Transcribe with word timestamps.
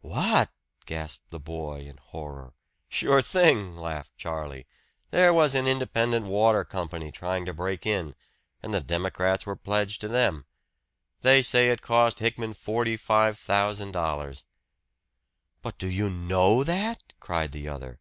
"What!" 0.00 0.50
gasped 0.86 1.28
the 1.28 1.38
boy 1.38 1.80
in 1.80 1.98
horror. 1.98 2.54
"Sure 2.88 3.20
thing," 3.20 3.76
laughed 3.76 4.16
Charlie 4.16 4.66
"there 5.10 5.34
was 5.34 5.54
an 5.54 5.66
independent 5.66 6.24
water 6.24 6.64
company 6.64 7.12
trying 7.12 7.44
to 7.44 7.52
break 7.52 7.84
in, 7.84 8.14
and 8.62 8.72
the 8.72 8.80
Democrats 8.80 9.44
were 9.44 9.54
pledged 9.54 10.00
to 10.00 10.08
them. 10.08 10.46
They 11.20 11.42
say 11.42 11.68
it 11.68 11.82
cost 11.82 12.20
Hickman 12.20 12.54
forty 12.54 12.96
five 12.96 13.38
thousand 13.38 13.92
dollars." 13.92 14.46
"But 15.60 15.76
do 15.76 15.88
you 15.88 16.08
KNOW 16.08 16.64
that?" 16.64 17.12
cried 17.20 17.52
the 17.52 17.68
other. 17.68 18.00